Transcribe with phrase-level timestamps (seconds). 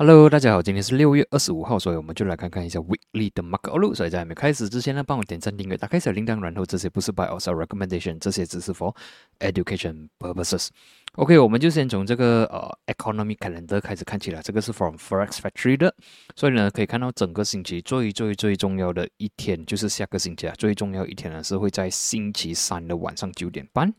[0.00, 3.92] Hello，大家好，今天是六月二十五号，所以我们就来看看一下 Weekly 的 Mark o l o。
[3.92, 8.94] 所以在还没开始之前呢，帮我点赞、订阅、打开小铃铛，然后这些不是 by or Sell Recommendation，这些只是 for
[9.40, 10.68] education purposes。
[11.16, 15.92] OK，我们就先从这个呃 Economy Calendar 开始看起来，这个是 from Forex Factory 的，
[16.36, 23.92] 所以呢可以看到整个星期最最最重要的一天就是下个星期啊，最重要一天呢是会在星期三的晚上九点半。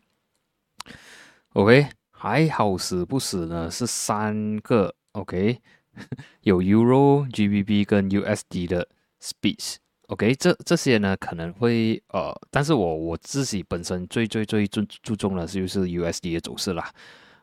[1.55, 5.59] OK，还好死不死呢是三个 OK。
[6.41, 8.87] 有 Euro、GBP 跟 USD 的
[9.21, 16.89] Speech，OK，这这些呢可能会呃，但是我我自己本身最最最注注重的就是 USD 的走势啦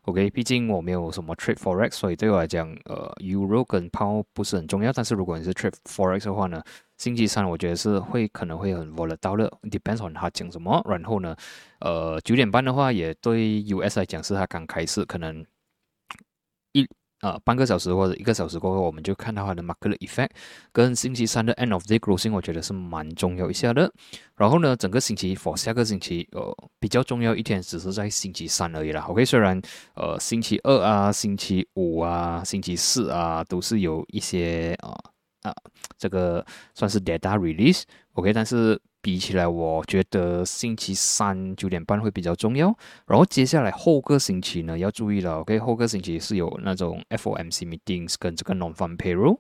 [0.03, 4.93] ，OK，毕竟我没有什么 Trade Forex，所以对我来讲，呃，Euro 跟 Pound 不是很重要。
[4.93, 6.63] 但是如果你是 Trade Forex 的话呢，
[6.97, 10.81] 星期三我觉得是会可能会很 volatile 的，depends on 他讲什么。
[10.89, 11.37] 然后呢，
[11.81, 15.45] 呃，九点半的话也对 US 来讲是他刚开始，可能。
[17.23, 20.31] 呃，半个小时或者一个小时过后，我们就看到它的 market effect，
[20.71, 23.91] 跟星期三的 end of day closing，我觉得是蛮重要一下的。
[24.37, 29.03] 然后呢，整个星期 for 下个星期，呃，比较重要一天只是在星期三而已啦。
[29.09, 29.61] OK，虽然
[29.95, 34.95] 呃星期二啊、星期五啊、星期四啊都是有一些啊
[35.43, 35.55] 啊
[35.97, 38.81] 这个算是 data release，OK，但是。
[39.07, 42.77] 比起来，我觉得星期三九点半会比较重要。
[43.07, 45.39] 然后接下来后个星期呢，要注意了。
[45.39, 49.39] OK，后个星期是有那种 FOMC meetings 跟这个 non-farm payroll。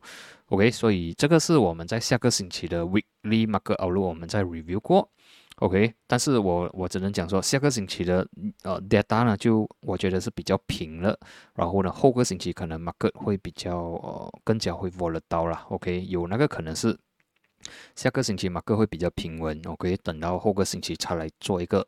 [0.50, 5.10] OK，所以这个是我们在下个星期的 weekly market outlook 我们在 review 过。
[5.56, 8.24] OK，但是我我只能讲说，下个星期的
[8.62, 11.18] 呃 data 呢，就我觉得是比较平了。
[11.56, 15.60] 然后呢，后个星期可能 market 会比较呃更加会 volatile 了。
[15.70, 16.96] OK，有那个可能是。
[17.94, 21.86] 下个星期马克会比较平稳，我可以等到后个星期才来做一个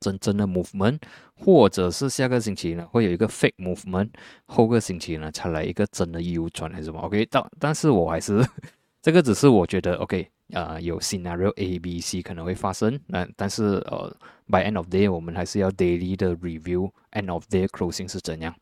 [0.00, 0.98] 真正的 movement，
[1.34, 4.10] 或者是下个星期呢会有一个 fake movement，
[4.46, 8.46] 后个星期呢才来一个真的 U 转还是什么？OK，但但是我还是
[9.00, 14.14] 这个只是我觉得 OK 啊，有 scenario A、B、C 可能会发生，那但是呃
[14.48, 18.54] ，by end of day 我们还是要 daily 的 review，end of day closing 是怎样。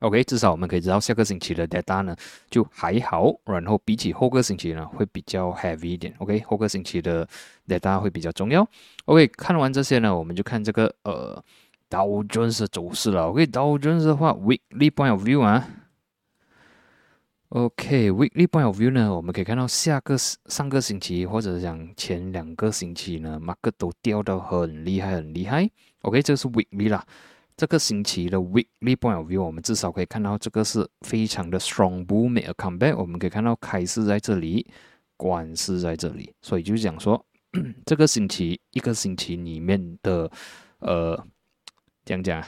[0.00, 2.14] OK，至少我们可以知道下个星期的 data 呢
[2.48, 6.14] 就还好，然后比起后个星期呢会比较 heavy 一点。
[6.18, 7.28] OK，后个星期的
[7.66, 8.64] data 会比较重要。
[9.06, 11.42] OK，看完这些呢，我们就看这个呃
[11.88, 13.28] 道琼斯走势了。
[13.28, 15.68] OK，道琼斯的话，weekly point of view 啊。
[17.48, 25.68] OK，weekly point of view 呢，我们可以看到下个上个星期或者讲前两个星期呢，mac 都掉到很厉害很厉害。
[26.02, 27.04] OK，这是 weekly 啦。
[27.58, 32.96] 这个星期的 weekly point of view，我们至少可以看到这个是非常的 strong bull，make a comeback。
[32.96, 34.64] 我们可以看到开市在这里，
[35.16, 37.26] 关市在这里，所以就是讲说，
[37.84, 40.30] 这个星期一个星期里面的，
[40.78, 41.20] 呃，
[42.04, 42.40] 讲讲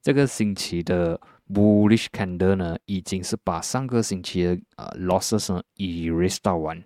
[0.00, 1.20] 这个星期的
[1.52, 6.82] bullish candle 呢，已经是把上个星期的呃 losses 呢 erase 到完。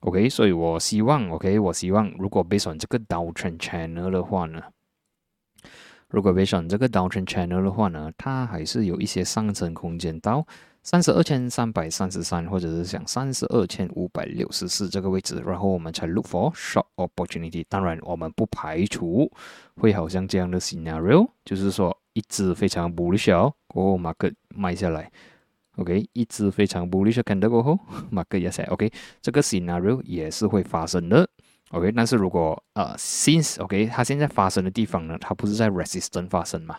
[0.00, 4.60] OK，所以我希望，OK，我希望如果背诵这个 downtrend channel 的话呢。
[6.12, 10.46] 如果别选这个 downtrend channel 的话呢，它还是有一些上升空间到
[10.82, 17.64] 三十二千三百三十三，或者是想三十二千五百六十四这个位置，然后我们才 look for short opportunity。
[17.66, 19.30] 当然，我们不排除
[19.76, 23.32] 会好像这样的 scenario，就是说一只非常 bullish
[23.66, 25.10] 过后 market 卖下来
[25.76, 27.78] ，OK，一只非常 bullish 看到过后
[28.10, 31.26] market 也下，OK，这个 scenario 也是会发生的。
[31.72, 36.76] OK，但是如果呃，since OK，它现在发生的地方呢，它不是在 resistance 发生嘛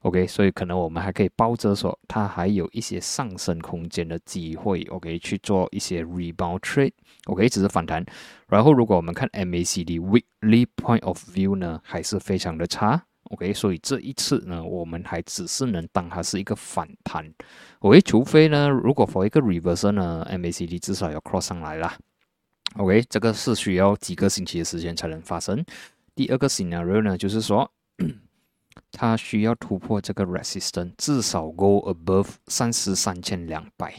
[0.00, 8.04] ？OK，所以可能我们还可以抱着说，它还有一些上升空间的机会，OK，去做一些 rebound trade，OK，只是反弹。
[8.48, 13.00] 然后如果我们看 MACD weekly point of view 呢，还是非常的差
[13.30, 17.24] ，OK，所以这一次呢，我们还只是能当它是一个反弹
[17.78, 21.96] ，OK，除非呢，如果 for 一个 reversal 呢，MACD 至少要 cross 上来啦。
[22.74, 25.64] OK，这个是需要几个星期的时间才能发生。
[26.14, 27.70] 第二个 scenario 呢，就是说，
[28.92, 33.94] 它需要突破这个 resistance，至少 go above 三十三千两百。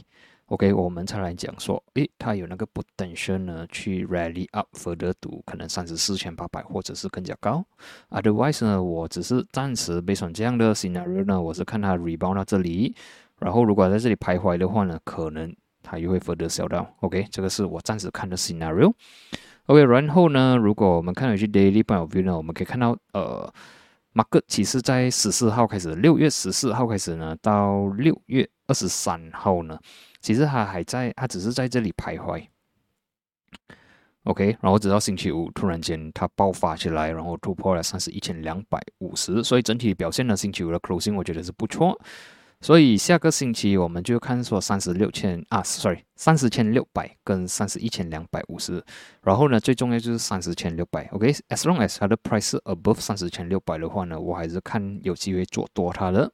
[0.47, 7.65] OK，我们才来讲说，诶，它有那个 potential 呢，去 rally up further to 可能三十四千八百，或者是更加高。
[8.11, 12.95] Otherwise 呢，我只是暂时 based on 这样的 scenario 呢，我是看它 rebound 到这里，
[13.39, 15.55] 然后如果在这里徘徊的话呢，可能。
[15.89, 16.85] 它又会 further sell down。
[16.99, 18.93] OK，这个是我暂时看的 scenario。
[19.67, 23.51] OK，然后呢，如果我们看回去 daily point of view 呢，我们可以看到，呃
[24.13, 29.77] ，market 其实在十四号开始，六月十四号开始呢，到六月二十三号呢，
[30.21, 32.45] 其实它还在，它只是在这里徘徊。
[34.23, 41.97] OK，然后直到星期五，突然间它爆发起来，然后突破了三十一千两百五十，所以整体表现呢，星期五的 closing 我觉得是不错。
[42.59, 48.83] 所以下个星期我们就看说三十六千啊，sorry，三十千六百跟三十一千两百五十，
[49.21, 56.31] 然后呢，最重要就是三十千六百，OK，as long as 它的 price above 三十千六百的话呢，我还是看有机会做多它的。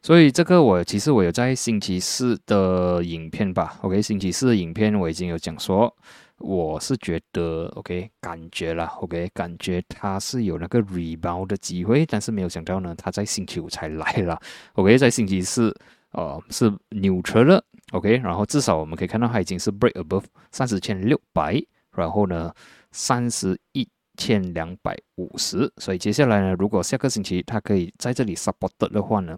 [0.00, 5.92] 所以这个我其实我有在星期四的影片吧，OK，星期四的影片我已经有讲说。
[6.38, 14.40] 我是觉得，OK，感觉了，OK，感觉它是有那个 rebound 的机会，但是没有想到呢，它在星期五才来了，
[14.74, 15.74] OK，在星期四，
[16.12, 21.60] 呃，是扭折了，OK，然后至少我们可以看到它已经是 break above 三十千六百，
[21.92, 22.54] 然后呢，
[22.92, 29.36] 三十一千两百五十，所以接下来呢，如果下个星期它可以在这里 support 的话呢。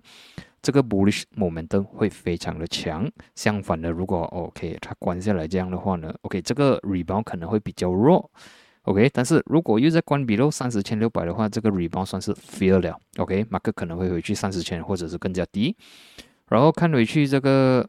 [0.63, 8.31] 这个 bullish momentum 会非常的强，相反的，如果 OK 它关下来这样的话呢，OK 这个 rebound 可能会比较弱
[8.83, 15.75] ，OK，但是如果又在关闭喽三十千六百的话，这个 rebound 算是 fail 了，OK，马克可能会回去三十千或者是更加低，
[16.49, 17.89] 然后看回去这个，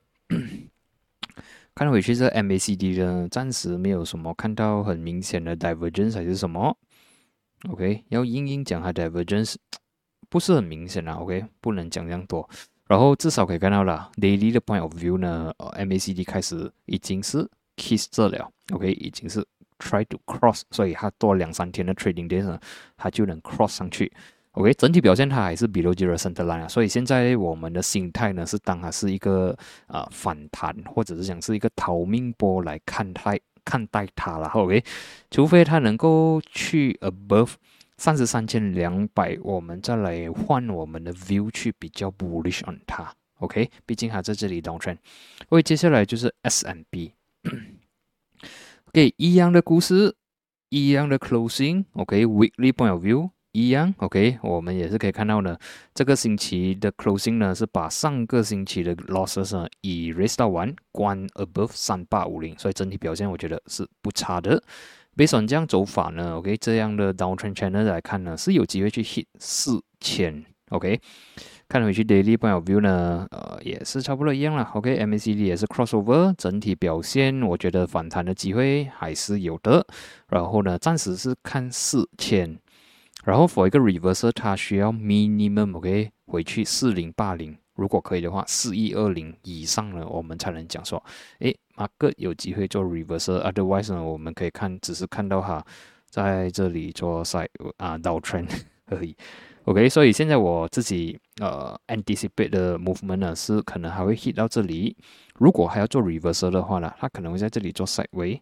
[1.75, 6.77] 看回去这 MACD 呢，暂时没有什么看到很明显的 divergence 还是什么
[7.69, 9.55] ，OK，要硬硬讲它 divergence。
[10.31, 12.49] 不是很明显啊，OK，不能讲这样多。
[12.87, 17.45] 然后至少可以看到了，daily 的 point of view 呢，呃，MACD 开始已经是
[17.75, 19.45] kiss 这了，OK，已经是
[19.77, 22.57] try to cross，所以它多两三天的 trading days 呢，
[22.95, 24.09] 它就能 cross 上去
[24.53, 26.67] ，OK，整体表现它还是 below zero center line 啊。
[26.69, 29.53] 所以现在我们的心态呢，是当它是一个
[29.87, 34.81] 呃反弹，或者是讲是一个逃命波来看待看待它了，OK，
[35.29, 37.55] 除非它能够去 above。
[38.01, 43.69] 三十三千两百，我们再来换我们的 view 去比较 bullish on 它，OK？
[43.85, 44.97] 毕竟它在这里 downtrend。
[45.49, 47.13] OK，接下来就是 S M B。
[48.89, 50.15] OK，一样的故事，
[50.69, 51.85] 一样的 closing。
[51.93, 53.93] OK，weekly point of view 一样。
[53.97, 55.55] OK，我们也是可以看到呢，
[55.93, 64.63] 这个星期的 closing 呢是把上个星期的 losses 呢以 raise 到完，关 above 三八五零，所以整体表现我觉得是不差的。
[65.21, 70.99] Based on 这样走法呢，OK，这样的 downtrend channel 来看呢，是有机会去 hit 四千，OK，
[71.69, 79.85] 看回去 daily point of view 呢，呃，也是差不多一样了，OK，MACD 也是 crossover，整体表现我觉得反弹的机会还是有的，
[80.29, 82.57] 然后呢，暂时是看四千，
[83.23, 87.55] 然后 for 一个 reversal，它需要 minimum，OK，回去四零八零。
[87.75, 91.01] 如果可以的话，四一二零以上呢，我们才能讲说，
[91.39, 93.41] 诶，马克有机会做 reverse。
[93.41, 95.65] Otherwise 呢，我们可以看，只是看到哈，
[96.09, 97.47] 在这里做 side
[97.77, 98.49] 啊 downtrend
[98.87, 99.15] 而已。
[99.65, 104.97] OK，所以现在我自己呃 anticipate 的 movement 呢，是可能还会 hit 到这里。
[105.35, 108.41] 如果还要做 reverse 的话呢，它可能会在这里做 side way。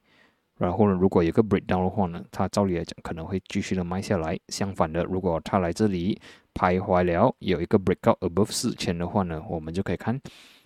[0.58, 4.38] 然后呢，如果有个 breakdown 的话呢，它照理来讲可能会继续的卖下来。
[4.48, 6.20] 相反的，如果它来这里
[6.54, 10.20] 徘徊了，有一个 breakout above 四千的话呢，我们就可以看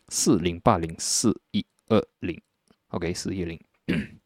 [0.09, 2.39] 四零八零四一二零
[2.89, 3.59] ，OK，四一零。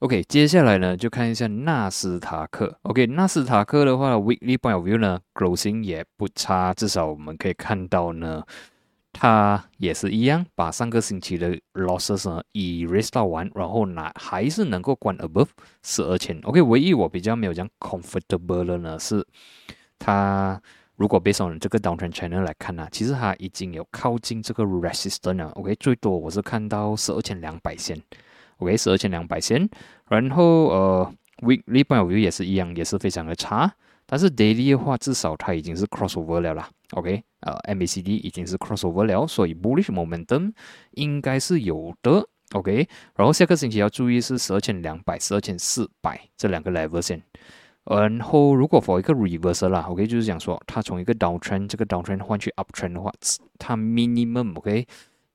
[0.00, 2.78] OK，接下来呢，就看一下纳斯达克。
[2.82, 8.44] OK，纳斯达克的话，weekly point of view 呢，closing 也不差，至少我们可以看到呢。
[9.18, 15.48] 它也是一样，把上个星期的 losses 呢以 raise 到完，然后拿还是能够关 above
[15.82, 16.38] 十二千。
[16.42, 19.26] OK，唯一我比较没有这样 comfortable 的呢是，
[19.98, 20.60] 它
[20.96, 25.50] 如果 base on 这个 downtrend channel 来看呢，其实它已经有靠近这个 resistance 了。
[25.50, 28.00] OK，最多我是看到十二千两百线。
[28.58, 29.68] OK，十二千两百线。
[30.08, 33.72] 然后呃，weekly point of view 也是一样，也是非常的差。
[34.06, 36.70] 但是 daily 的话，至少它已经是 crossover 了啦。
[36.92, 37.22] OK。
[37.40, 40.52] 呃，MACD 已经是 crossover 了，所以 bullish momentum
[40.92, 42.88] 应该是有的，OK。
[43.14, 47.22] 然后下个星期要注意是十二千两百、十二千四百这两个 level 线。
[47.88, 53.12] 然后如果 for 一个 reversal 啦，OK，就是讲说它从一个 downtrend 这个 downtrend 换去 uptrend 的话，
[53.58, 54.86] 它 minimum OK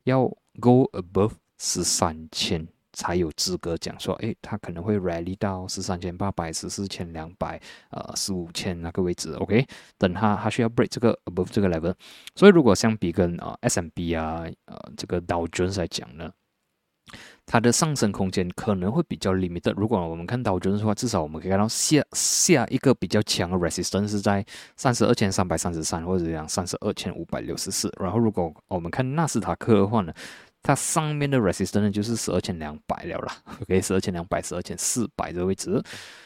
[0.03, 0.25] 要
[0.59, 2.67] go above 十三千。
[2.93, 7.57] 才有资格讲说，诶，它可能会 rally 到十三千八百、十四千两百、
[7.89, 9.65] 呃，十五千那个位置，OK？
[9.97, 11.95] 等它，它需要 break 这个 above 这个 level。
[12.35, 16.29] 所以如果相比跟呃 SMB 啊，呃，这个 Dow Jones 来讲呢，
[17.45, 19.73] 它的上升空间可能会比较 limited。
[19.75, 27.91] 如果我们看 Dow Jones 的话，至少我们可以看到下下一个比较强的 resistance 是在三十二千三百三十三，或者讲三十二千五百六十四。
[27.99, 30.13] 然后如果我们看纳斯达克的话呢？
[30.63, 35.81] 它上面的 resistance 就是十二千两百了啦，OK，十二千两百、十二千四百的位置，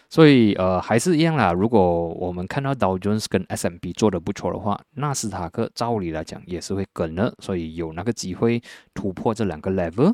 [0.09, 1.53] 所以呃还是一样啦。
[1.53, 8.61] 如果我们看到 Dow Jones 跟 S M P 做的不错的话，纳斯达克照理来讲也是会跟的，所以有那个机会
[8.93, 10.13] 突破这两个 level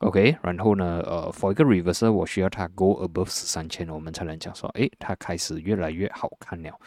[0.00, 0.36] OK，。
[0.42, 6.78] 然后呢，呃，for 一个 reversal，我需要它 go above 三千，我们才能讲说，诶，它开始越来越好看了。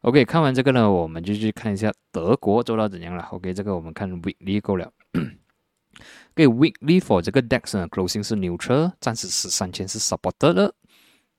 [0.00, 3.24] OK，看完这个呢，我们就去看一下德国做到怎样了。
[3.32, 4.90] OK，这个我们看 Weekly 够了。
[6.32, 10.74] OK，Weekly for 这个 DAX 呢，Closing 是 Neutral，暂时是三千是 Supported 的。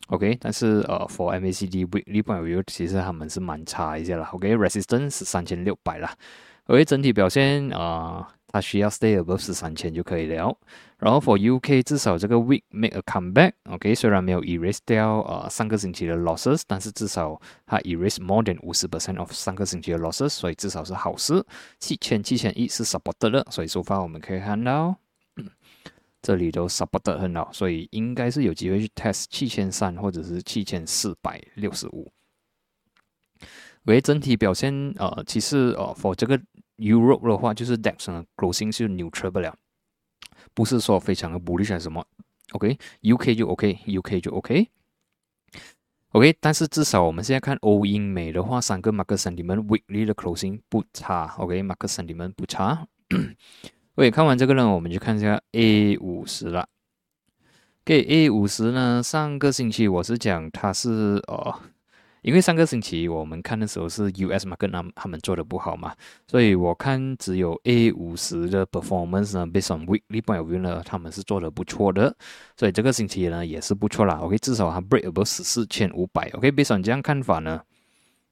[0.07, 4.25] OK，但是呃，For MACD Weekly point of view，其实他们是蛮差一些了。
[4.31, 6.11] OK，Resistance 是三千六百了。
[6.67, 8.27] OK，整体表现啊。
[8.55, 10.57] 它需要 stay above 十三千就可以了。
[10.97, 19.19] 然后 for UK 至少这个 week make a comeback，OK，虽然没有 erase 掉呃上个星期的 losses，但是至少它 erase more than 五十 percent
[19.19, 21.45] of 上个星期的 losses，所以至少是好事。
[21.81, 24.95] 七千七千一是 support 的，所以收发我们可以看到
[26.23, 32.09] 这里都 support 很好，所以应该是有机会去 test 七千三或者是七千四百六十五。
[33.83, 36.39] 为整体表现呃，其实呃 for 这个。
[36.77, 39.55] Europe 的话，就是 DAX 呢，closing 是 neutral 不了，
[40.53, 42.05] 不是说非常的 bullish 还是什么。
[42.51, 44.69] OK，UK 就 OK，UK 就 OK。
[46.11, 51.35] OK，但是至少我们现在看欧英美的话，三个 market sentiment weekly 的 closing 不差。
[51.37, 52.87] OK，market sentiment 不差。
[53.95, 56.69] OK，看完这个呢，我们就看一下 A 五十了。
[57.83, 61.59] OK，A 五十呢，上个星期我是讲它是呃。
[62.25, 65.95] 因为上个星期我们看的时候是 US 嘛，跟他他们做的不好嘛，
[66.27, 72.15] 所以我看只有 A 五十的 performance 呢，based on weekly point of view 呢，他们是做的不错的，
[72.57, 74.15] 所以这个星期呢也是不错啦。
[74.15, 76.27] OK，至少它 break above 十四千五百。
[76.31, 77.61] OK，based on 这样看法呢，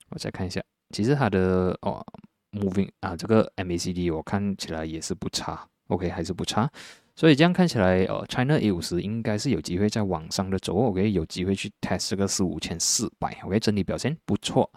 [0.10, 0.60] 我再看一下，
[0.90, 2.04] 其实它的哦
[2.52, 5.68] moving 啊，这个 MACD 我看起来也是不差。
[5.90, 6.68] OK，还是不差。
[7.16, 14.68] 所以这样看起来，呃，China A 五十应该是有机会在往上的走，OK，有机会去 test 这个四五千四百，OK，整体表现不错。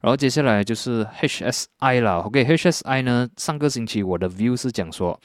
[0.00, 5.18] 然后接下来就是 HSI 了，OK，HSI 呢，上个星期我的 view 是讲说，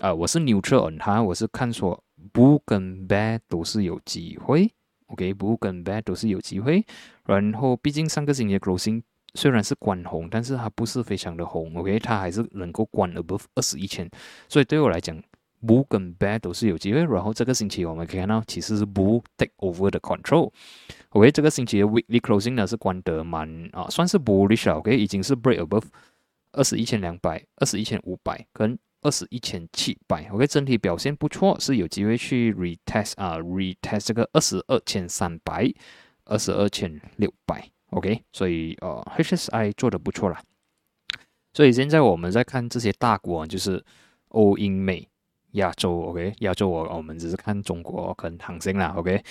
[0.00, 2.00] 啊，我是 neutral on 它，我是看说
[2.32, 4.72] bull 跟 bear 都是有机会
[5.08, 6.84] ，OK，bull 跟 bear 都是有机会。
[7.26, 9.02] 然后毕竟上个星期的 closing
[9.34, 14.08] 虽然是关红，但是它不是非常的红，OK，它还是能够关 above 二十一千，
[14.48, 15.20] 所以对我来讲。
[15.66, 20.52] Bull 跟 Bear 都是有机会，然后这个星期我们可以看到，其实是 Bull take over the control。
[21.10, 24.76] OK，这个星期的 Weekly Closing 呢是关得蛮啊，算是 bullish 了。
[24.78, 25.84] OK，已经是 break above
[26.52, 30.28] 二十一千两百、二十一千五百跟二十一千七百。
[30.30, 35.72] OK，整体表现不错，是有机会去 retest 啊，retest 这个二十二千三百、
[36.24, 37.68] 二十二千六百。
[37.90, 40.42] OK，所以呃，HSI 做的不错啦。
[41.52, 43.84] 所以现在我们在看这些大国，就是
[44.28, 45.08] 欧、英、美。
[45.54, 49.22] 亚洲，OK，亚洲我我们只是看中国跟航星啦，OK，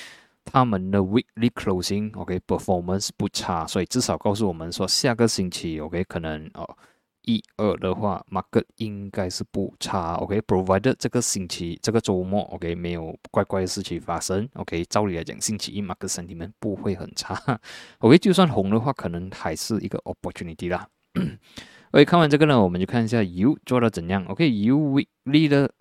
[0.43, 6.77] 他们的 weekly closing，OK，performance 不差，所以至少告诉我们说下个星期，OK，可能哦
[7.23, 17.59] 一二的话，market 应该是不差，OK，provided 这个星期这个周末，OK，没有怪怪的事情发生，OK，照理来讲星期一 market 整体面不会很差，
[17.99, 20.87] OK，就算红的话，可能还是一个 opportunity 啦。
[21.91, 25.71] OK，看完这个呢，我们就看一下 U 做到怎样，OK，U weekly 的。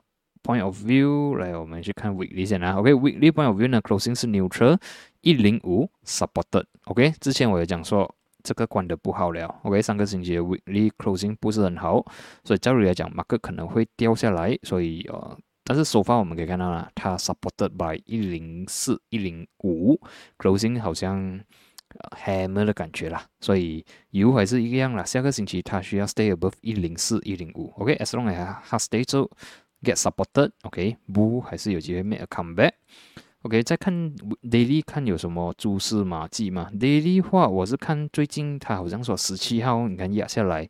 [0.44, 2.72] Point of view，来我们去看 weekly 先啦。
[2.74, 4.76] OK，weekly point of view 呢，closing 是 neutral，
[5.20, 6.64] 一零五 supported。
[6.86, 9.46] OK，之前我有讲说这个关的不好了。
[9.62, 12.04] OK，上个星期的 weekly closing 不是很好，
[12.42, 14.58] 所以照理来讲 mark 可能会掉下来。
[14.64, 19.96] 所以呃，但是首发我们可以看到啦，它 supported by 一零四一零五
[20.38, 21.40] closing 好像
[22.24, 23.24] hammer 的感觉啦。
[23.40, 27.72] 所以 U 还是一样啦，下个星期它需要 stay above 一零四一零五。
[27.76, 29.30] OK，as long as 它 stay 住。
[29.82, 33.92] Get supported，OK，Bull 还是有机会 make a comeback，OK，再看
[34.42, 40.68] daily 看有什么蛛丝马迹嘛？daily 话我是看最近它好像说十七号你看压下来，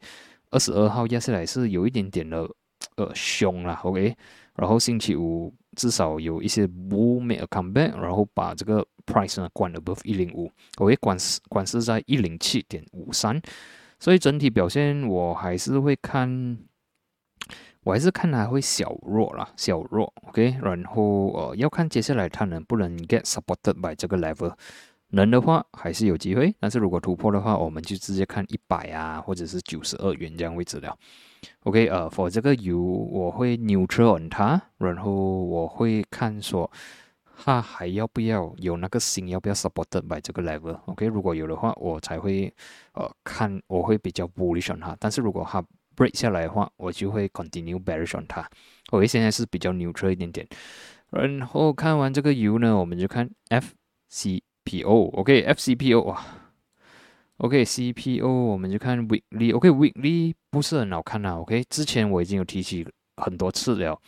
[0.51, 2.49] 二十二号压下来是有一点点的
[2.97, 4.17] 呃凶啦，OK，
[4.57, 13.39] 然后星期五至少有一些 Bull make a comeback，然后把这个 price 呢关 above 一零五，OK，关是关是在一零七点五三，
[14.01, 16.57] 所以整体表现我还是会看。
[17.85, 24.53] 我还是看它会小弱啦，小弱，OK，然后呃要看接下来它能不能 get supported by 这个 level，
[25.09, 30.97] 能的话还是有机会，但是如果突破的话，我们就直接看一百啊，或者是九十二元这样位置了
[31.65, 36.71] ，OK，呃，for 这个 U 我会 neutral on 它，然后我会看说
[37.45, 42.55] 它还要不要有那个心要不要 supported by 这个 level，OK，如果有的话，我才会
[42.95, 45.63] 呃看我会比较 bullish on 它，但是如果它
[45.97, 48.49] break 下来的话，我就会 continue bearish on 它。
[48.91, 50.47] OK，现在是比较 neutral 一点点。
[51.11, 55.11] 然后看完这个 U 呢，我们就看 FCPO。
[55.13, 56.25] OK，FCPO 哇
[57.37, 59.55] ，OK，CPO 我们就看 weekly。
[59.55, 61.39] OK，weekly 不是很好看啊。
[61.41, 64.01] OK，之前我已经有提起很多次了。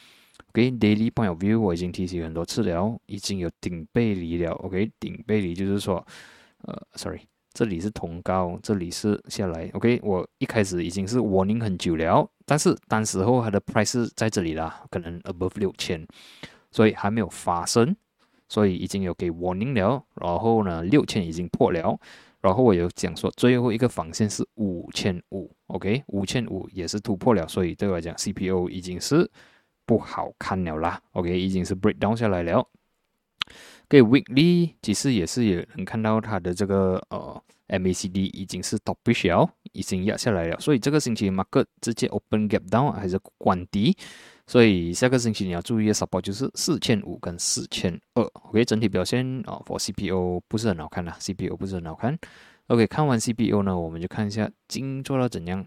[0.49, 4.53] OK，daily point of view 我已经提起很多次了，已经有顶背离了。
[4.53, 6.07] OK，顶背离就是说，
[6.63, 7.21] 呃，sorry。
[7.55, 9.71] 这里是同高，这里是下来。
[9.75, 16.05] OK，我一开始已经是 warning 很久了，但是当时候它的 price 在这里啦，可能 above 六千，
[16.73, 17.95] 所以还没有发生，
[18.49, 20.03] 所以已经有给 warning 了。
[20.17, 21.97] 然后呢，六千已经破了，
[22.41, 29.31] 然后我有讲说最后一个防线是五千五，OK，五千五也是突破了，所以对我来讲 CPO 已经是
[29.87, 32.69] 不好看了啦，OK，已经是 break down 下来了。
[33.89, 38.97] 给 weekly 其实也是也能看到它的这个呃 MACD 已经是 top
[39.29, 43.97] 了，已经压下来了，所以这个星期 market 直接 open gap down 还是关低，
[44.47, 48.23] 所以下个星期你要注意的 support 就是四千五跟四千二。
[48.23, 52.19] OK，整体表现啊，for CPO 不是很好看啦，CPO 不是很好看。
[52.69, 55.67] OK，看完 CPO 呢，我们就看一下金做到怎样。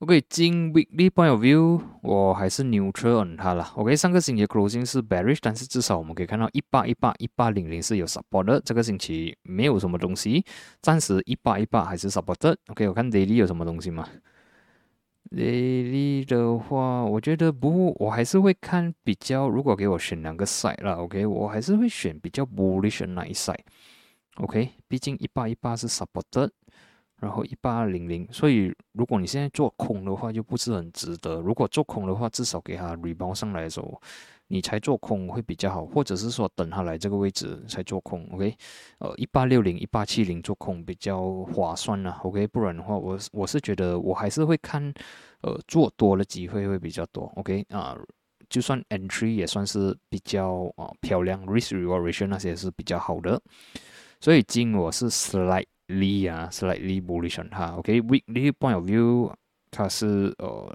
[0.00, 3.68] OK，金 weekly point of view，我还是 neutral on 它了。
[3.74, 8.60] OK，上个星期的 closing 是 bearish，但是至少我们可以看到一八一八一八零零是有 support 的。
[8.64, 10.44] 这个星期没有什么东西，
[10.80, 12.56] 暂时一八一八还是 support 的。
[12.68, 14.08] OK，我看 daily 有什么东西吗
[15.32, 19.48] ？daily 的话，我觉得不，我还是会看比较。
[19.48, 23.58] 如果给我选两个 side 了，OK，我还是会选比较 bullish 那一 side。
[24.36, 26.48] OK，毕竟一八一八是 support 的。
[27.20, 31.40] 然后一八零零，所以如果你现在做空的话，就不是很值得。
[31.40, 34.00] 如果做空的话，至少给它 rebound 上来的时候，
[34.46, 38.24] 你才做空会比较好，或者是说等它来这个位置才做空。
[38.32, 38.56] OK，
[39.00, 42.16] 呃，一八六零、一八七零做空比较划算呐。
[42.22, 44.94] OK，不然的话，我我是觉得我还是会看，
[45.40, 47.24] 呃，做多的机会会比较多。
[47.34, 47.98] OK，啊，
[48.48, 53.42] 就算 entry 也算是比较啊漂亮，risk reward ratio 那些是比较好的。
[54.20, 55.66] 所以金我是 slide。
[55.88, 59.32] Lee 啊，slightly bullish on 它，OK，weekly point of view，
[59.70, 60.74] 它是呃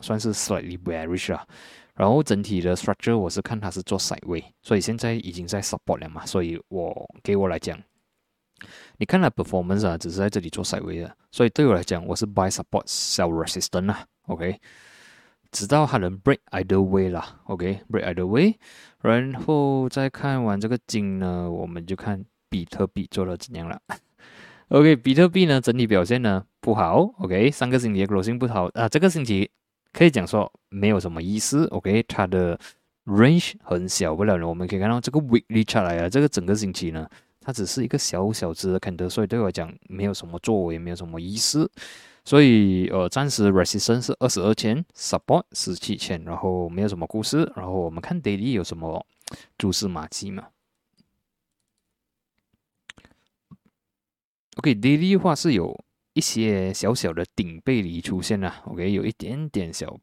[0.00, 1.46] 算是 slightly bearish 啊，
[1.94, 7.78] 然后整体的 structure 我是看它是做 side way，所以现在已经在 support 了嘛，所以我给我来讲，
[8.98, 14.60] 你看它 performance 啊，只是在这里做 side way 的，所以对我来讲，我是 buy support sell resistance 啊，OK，
[15.50, 18.58] 直到它能 break either way 啦，OK，break either way，
[19.00, 23.80] 然后再看完这个金呢，我们就看比特币做的怎样了。
[24.70, 27.00] OK，比特币呢整体表现呢不好。
[27.18, 29.50] OK，上个星期的 closing 不好啊，这个星期
[29.92, 31.66] 可以讲说没有什么意思。
[31.72, 32.56] OK，它的
[33.06, 37.04] range 很小不了我们可以看到这个 weekly 下来啊，这个整个星期呢，
[37.40, 41.68] 它只是一个小小只的 candle，所以对我来讲没有什么作为，没有什么意思。
[42.24, 47.38] 所以呃，暂时 resistance 是二十二千，support 十七千，然后没有什么故事。
[47.56, 49.04] 然后我们看 daily 有什么
[49.58, 50.44] 蛛丝马迹嘛
[54.56, 58.62] ？OK，daily 的话是有一些小小的顶背离出现了。
[58.66, 59.98] OK，有一点点小。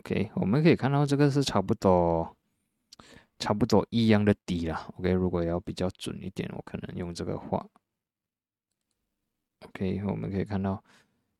[0.00, 2.36] OK，我们可以看到这个是差不多，
[3.38, 4.94] 差不多一样的底了。
[4.98, 7.66] OK，如果要比较准一点，我可能用这个画。
[9.66, 10.84] OK，我们可以看到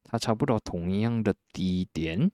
[0.02, 2.30] 它差不多同样的低点。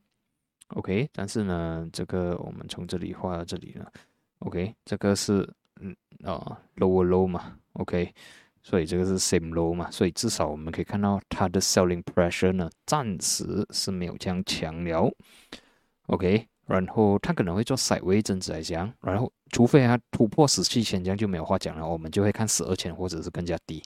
[0.68, 3.92] OK，但是呢，这个我们从这里画到这里了。
[4.38, 7.59] OK，这个是嗯啊 lower low 嘛。
[7.72, 8.14] OK。
[8.62, 15.11] 所以这个是 same low 嘛，所以至少我们可以看到它的 selling pressure 呢，暂时是没有这样强了。
[16.07, 23.83] OK，然后它可能会做 sideways 增值来讲，然后除非它突破十七千，这样就没有话讲了，我们就会看十二千或者是更加低。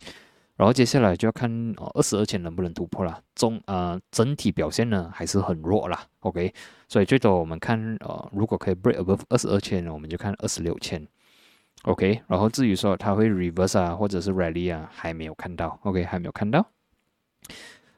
[0.57, 3.21] 然后接下来就要看哦二十二千能不能突破了。
[3.35, 6.07] 中呃整体表现呢还是很弱啦。
[6.21, 6.55] OK，
[6.89, 11.05] 所以最多我们看呃如果可以 break above 二十二千，我们就看二十六千。
[11.85, 15.79] OK，然后至于说它会 reverse 啊，或者是 rally 啊，还没有看到。
[15.83, 16.67] OK，还没有看到。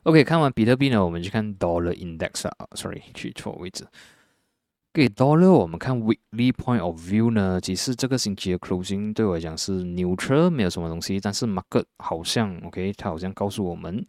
[0.02, 3.86] OK，看完比特币呢，我们去看 dollar index 啊，sorry，去错位置。
[4.92, 11.20] 给 dollar，我们看 weekly point of view 呢，其实这个星期的 closing 对我来讲是 neutral，没有什么东西。
[11.20, 14.04] 但是 market 好像 OK，它好像告诉我们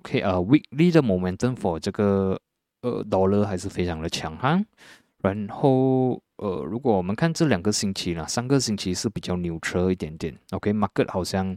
[0.00, 2.40] ，OK 啊，weekly 的 momentum for 这个
[2.80, 4.64] 呃 dollar 还是非常的强悍。
[5.20, 11.56] 然后，呃，如果我们看这两个星期呢，上个星期是比较牛车一点点，OK，market 好像，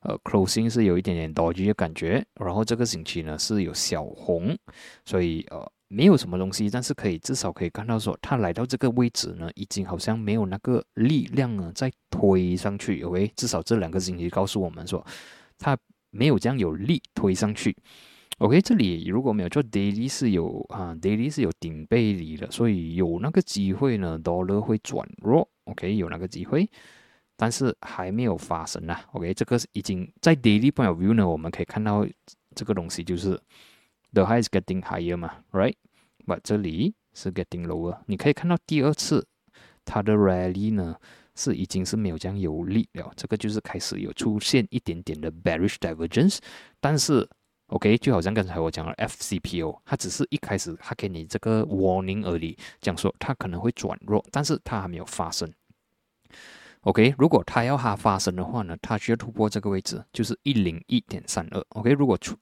[0.00, 4.56] 呃，closing 是有一点点多余的感觉，然后这个星期呢是有小红，
[5.04, 15.06] 所以呃，没有什么东西，但是可以至少可以看到说，它来到这个位置呢，已经好像没有那个力量呢在推上去，OK，至少这两个星期告诉我们说，
[15.58, 15.76] 它
[16.10, 17.76] 没有这样有力推上去。
[18.38, 25.48] OK，这里如果没有做 daily 是有啊，daily 是有顶背离的，所以有那个机会呢，dollar 会转弱。
[25.64, 26.68] OK，有那个机会，
[27.36, 29.00] 但是还没有发生啊。
[29.12, 32.04] OK，这个已经在 daily point of view 呢，我们可以看到
[32.56, 33.40] 这个东西就是
[34.12, 38.00] the high is getting higher 嘛，right？But 这里是 getting lower。
[38.06, 39.24] 你可以看到第二次
[39.84, 40.96] 它的 rally 呢，
[41.36, 46.38] 是已经是没有这样有力了，这个就是开始有出现一点点的 bearish divergence，
[46.80, 47.28] 但是
[47.68, 55.50] OK 就好像刚才我讲了 FCPO，它只是一开始它给你这个 warning 而已，讲说它可能会转弱，但是它还没有发生。
[56.82, 61.64] OK，如果它要它发生的话呢，它需要突破这个位置，就是一零一点三二。
[61.70, 62.36] OK，如果出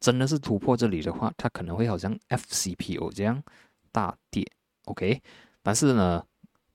[0.00, 3.42] 真的是突破这里的话，它可能会好像 FCPO 这样
[3.92, 4.50] 大跌。
[4.86, 5.20] OK，
[5.62, 6.24] 但是呢，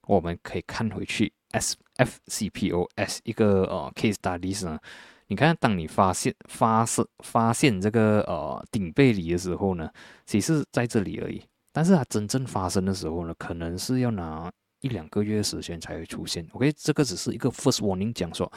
[0.04, 4.80] 我们可以看回去 SFCPOS 一个呃 case study 呢，
[5.28, 9.90] 你看当你发现发生发现这个呃顶背离的时候呢，
[10.26, 14.52] 其实在这里而已，但是它真正发生的时候呢，可能是要拿。
[14.82, 18.50] 一两个月时间才会出现，OK，这个只是一个 first warning，讲说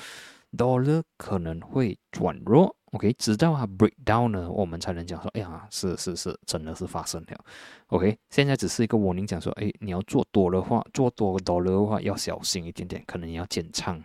[0.55, 7.45] dollar 可能会转弱，OK，直到它 break down 呢，我们才能讲说，哎呀，是是是，真的是发生了
[7.87, 13.99] ，OK，现在只是一个 warning，讲说，哎，你要做多的话，做多 dollar 的话要小心一点点，可能你要减仓。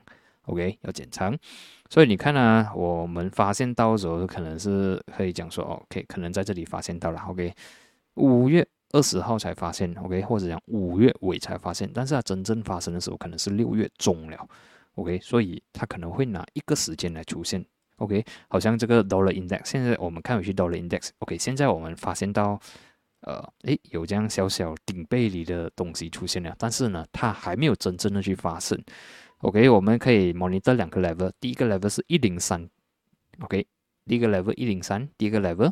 [0.46, 1.38] ，OK，要减仓，
[1.90, 7.54] 所以你看呢，我们发现到时候可能是可以讲说，OK，可能在这里发现到了，OK，
[8.16, 8.68] 五月。
[8.92, 14.48] 二十号才发现，OK，或者讲五月尾才发现，但是它真正发生的时候可能是六月中了
[14.94, 17.66] ，OK，所以它可能会拿一个时间来出现
[17.98, 22.58] ，OK，好像这个 Dollar Index，现在我们看回去 Dollar Index，OK，现在我们发现到，
[23.22, 28.82] 呃，诶，有这样小小顶背离的东西出现了，但是呢，它还没有真正的去发生
[29.40, 32.70] ，OK，我们可以 monitor 两个 level，第一个 level 是一零三
[33.40, 33.66] ，OK，
[34.06, 35.72] 第一个 level 一零三，第一个 level。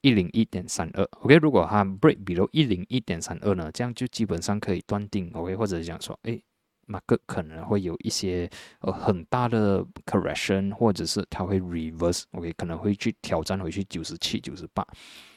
[0.00, 6.40] 一零一点三二，OK，如果它 break 比如一零一点三二呢，这样就基本上可以断定，OK，或者讲说，哎，
[6.86, 8.48] 马克可能会有一些
[8.78, 14.86] 呃很大的 correction，或者是它会 reverse，OK，可能会去挑战回去九十七、九十八，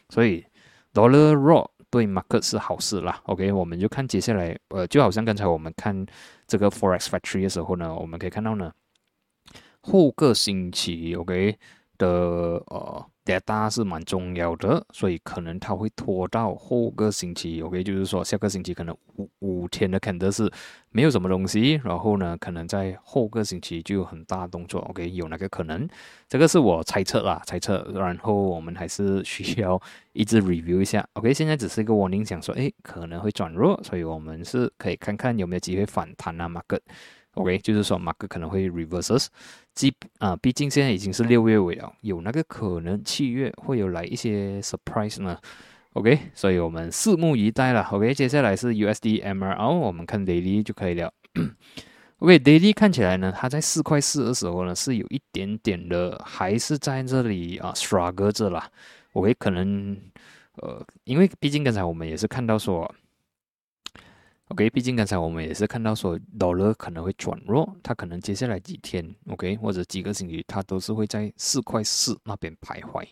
[0.09, 0.45] 所以
[0.93, 6.05] dollar raw 对马克是好事啦，OK，我们就看接下来，呃，就好像刚才我们看
[6.47, 8.71] 这个 forex factory 的时候呢，我们可以看到呢，
[9.81, 11.57] 后个星期，OK
[11.97, 13.05] 的呃。
[13.39, 17.61] Data 是蛮重要的，所以可能它会拖到后个星期。
[17.61, 20.51] OK，就是说下个星期可能五五天的肯定是
[20.89, 24.81] 没有什么东西，然后呢，可能在后个星期就有很大动作。
[24.81, 25.87] OK，有那个可能，
[26.27, 27.89] 这个是我猜测啦，猜测。
[27.93, 29.81] 然后我们还是需要
[30.13, 31.07] 一直 review 一下。
[31.13, 36.79] OK，现在只是一个 warning，想说，哎，可能会转弱，所以我们是可以看看有没有机会反弹啊，Mark。
[37.35, 39.27] OK，就是说马克可能会 reverses，
[39.73, 45.37] 基啊，毕竟现在已经是六月尾了，有那个可能七月会有来一些 surprise 呢。
[45.93, 47.81] OK，所以我们拭目以待了。
[47.91, 51.11] OK，接下来是 USD MRL，我们看 daily 就可以了。
[52.19, 58.69] OK，daily 看起来呢，它在四块四的时候呢，是有一点点的，还是在这里啊 struggle 着啦。
[59.13, 59.97] OK，可能
[60.61, 62.93] 呃，因为毕竟刚才我们也是看到说。
[64.51, 73.07] OK，毕竟刚才我们也是看到说，dollar 可能会转弱，它可能接下来几天，OK，或者几个星期，它都是会在四块四那边徘徊。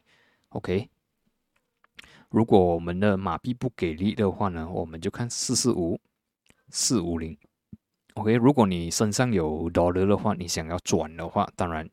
[0.50, 0.90] OK，
[2.28, 5.98] 如果我们的马币不给力的话呢，我们就看四四五、
[6.72, 7.38] 四五零。
[8.16, 11.90] OK，如果你身上有 dollar 的话，你想要转的话，当然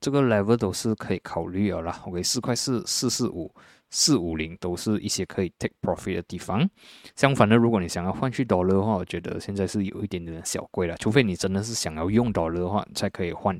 [0.00, 2.00] 这个 level 都是可以考虑了啦。
[2.06, 3.54] OK，四块四、四四五。
[3.90, 6.68] 四五零都是一些可以 take profit 的地方。
[7.14, 10.96] 相反的，如果你想要换去 dollar 的话，我觉得现在是有一点点小贵了。
[10.96, 13.58] 除非你真的是想要用 dollar 的话，才可以换。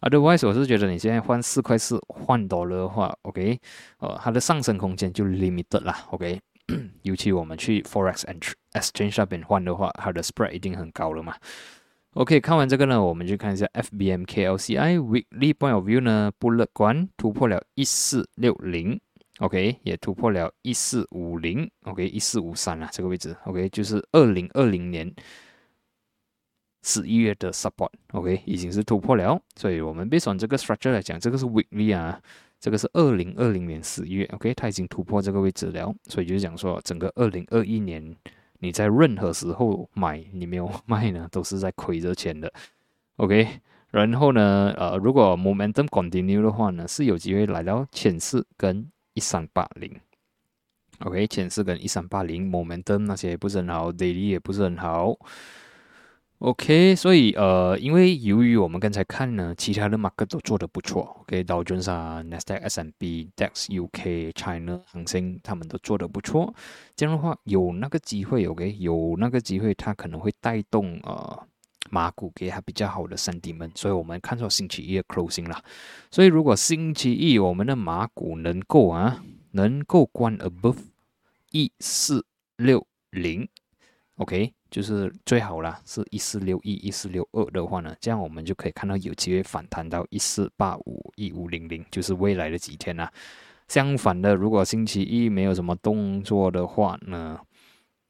[0.00, 3.58] Otherwise，我是觉得你现在换四块四换 dollar 的话，OK，
[3.98, 6.06] 呃，它的上升空间就 limited 啦。
[6.10, 6.40] OK，
[7.02, 11.34] 尤其我们去 forex and exchange 那边换的话，它的 spread 一定很高了嘛。
[12.14, 18.98] OK，看完这个呢，我们就看一下 FBMKLCI weekly point of view 呢，不乐观，突破了一四六零。
[19.38, 25.14] OK，也突破了一四五零，OK，一四五三啊，这个位置，OK，就是二零二零年
[26.82, 32.20] 十一月的 support，OK，已经是突破了，所以我们别从这个 structure 来讲，这个是 weekly 啊，
[32.58, 38.16] 这个是二零二零年十一月，OK，它已经突破这个位置了，所以就是讲说，整个二零二一年
[38.58, 42.52] 你在任何时候买，你没有 卖呢，都是在亏着钱的
[43.18, 43.46] ，OK，
[43.92, 48.90] 然后呢，呃，如果 momentum continue 的话呢，是有机会来到前四跟。
[49.18, 49.92] 一三八零
[51.00, 55.12] ，OK，前四跟一三八零，momentum 那些不是很好，daily 也不是很好
[56.38, 66.54] ，OK，所以呃，因为由于我们刚才看呢，其他的 market 都做得不错，OK，道琼斯啊，Nasdaq、S&P、DAX、UK、China 恒生他们都做得不错，
[66.94, 71.44] 这样的话有那个机会，OK，有那个机会，它可能会带动呃。
[71.90, 75.62] 马股给它比较好的 sentiment，所以我们看到星期一的 closing 啦。
[76.10, 79.22] 所以如果星期一我们的马股能够啊，
[79.52, 80.78] 能够关 above
[81.50, 82.24] 一四
[82.56, 83.48] 六零
[84.16, 93.10] OK，就是最好啦，是一四六一、一四六二的话呢，这样我们就可以看到有机会反弹到一四八五、一五零零，就是未来的几天啦。
[93.68, 97.38] 相反的，如果星期一没有什么动作的话呢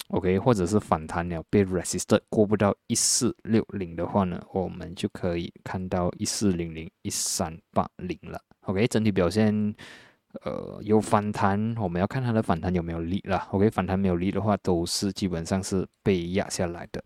[0.08, 8.40] ，OK，或者是反弹了被 resisted 过不到一四六零的话呢，我们就可以看到一四零零、一三八零了。
[8.62, 9.74] OK，整体表现。
[10.42, 13.48] 呃，有反弹，我们要看它的反弹有没有力了。
[13.50, 17.02] OK，反弹没有力的话，都是基本上是被压下来的。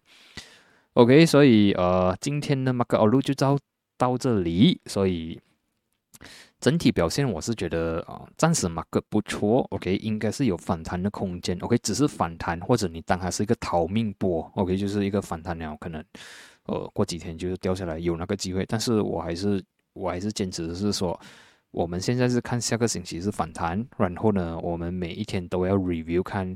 [0.94, 3.56] OK，所以呃，今天的马克奥路就到
[3.96, 4.80] 到这里。
[4.86, 5.40] 所以
[6.62, 9.66] 整体表现我是觉得啊，暂时马克不错。
[9.70, 11.58] OK，应该是有反弹的空间。
[11.58, 14.48] OK，只是反弹，或者你当它是一个逃命波。
[14.54, 16.00] OK，就是一个反弹了，可能
[16.66, 18.64] 呃过几天就是掉下来有那个机会。
[18.68, 19.60] 但是我还是
[19.92, 21.18] 我还是坚持是说。
[21.72, 26.54] 我们现在是看下个星期是反弹，然后呢，我们每一天都要 review 看，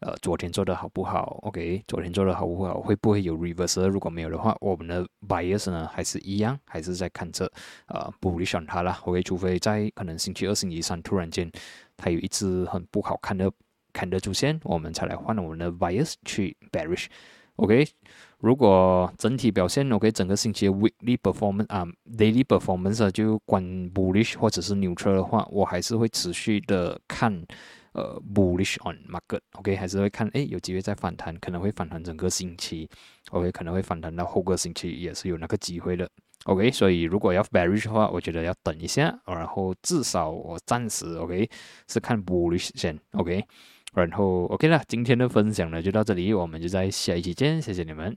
[0.00, 2.80] 呃，昨天做的好不好？OK，昨天做的好不好？
[2.80, 3.86] 会不会有 reverse？
[3.88, 7.50] 如果没有的话，我们的 bias 呢还是一样，还是在看这，
[7.86, 8.98] 呃，不理想它啦。
[9.04, 11.50] OK，除非在可能星期二、星期三突然间
[11.96, 13.50] 它有一只很不好看的
[13.94, 17.06] 看的出现，我们才来换我们的 bias 去 bearish。
[17.56, 17.88] OK，
[18.40, 21.86] 如果整体表现 OK，整个星期的 weekly performance 啊
[22.18, 27.42] ，daily performance 就关 bullish 或者是 neutral 的话，我还是会持续的看
[27.96, 29.40] 呃 bullish on market。
[29.52, 32.88] OK，还是会看哎有机会再反弹，可能会反弹整个星期。
[33.30, 36.08] OK，可能会反弹到后个星期也是有那个机会的。
[36.44, 41.48] OK，所以如果要 bearish 的话，我觉得要等一下，然后至少我暂时 OK
[41.88, 43.44] 是看 bullish 先 OK。
[43.94, 48.16] 然后 OK 了，今天的分享呢就到这里，我们就在下一期见，谢谢你们。